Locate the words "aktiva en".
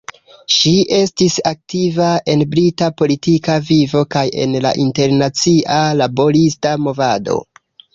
1.49-2.43